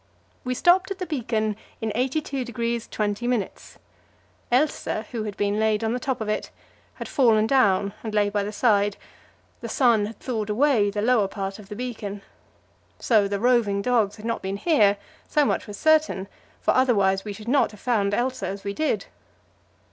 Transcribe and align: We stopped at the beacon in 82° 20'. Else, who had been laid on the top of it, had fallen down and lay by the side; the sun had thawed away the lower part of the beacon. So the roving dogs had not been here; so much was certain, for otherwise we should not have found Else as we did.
We 0.43 0.55
stopped 0.55 0.89
at 0.89 0.97
the 0.97 1.05
beacon 1.05 1.55
in 1.79 1.91
82° 1.91 2.89
20'. 2.89 3.51
Else, 4.51 4.87
who 5.11 5.23
had 5.25 5.37
been 5.37 5.59
laid 5.59 5.83
on 5.83 5.93
the 5.93 5.99
top 5.99 6.19
of 6.19 6.27
it, 6.27 6.49
had 6.95 7.07
fallen 7.07 7.45
down 7.45 7.93
and 8.03 8.11
lay 8.11 8.27
by 8.29 8.41
the 8.41 8.51
side; 8.51 8.97
the 9.59 9.69
sun 9.69 10.07
had 10.07 10.19
thawed 10.19 10.49
away 10.49 10.89
the 10.89 11.03
lower 11.03 11.27
part 11.27 11.59
of 11.59 11.69
the 11.69 11.75
beacon. 11.75 12.23
So 12.97 13.27
the 13.27 13.39
roving 13.39 13.83
dogs 13.83 14.15
had 14.15 14.25
not 14.25 14.41
been 14.41 14.57
here; 14.57 14.97
so 15.27 15.45
much 15.45 15.67
was 15.67 15.77
certain, 15.77 16.27
for 16.61 16.73
otherwise 16.73 17.23
we 17.23 17.31
should 17.31 17.47
not 17.47 17.69
have 17.69 17.79
found 17.79 18.15
Else 18.15 18.41
as 18.41 18.63
we 18.63 18.73
did. 18.73 19.05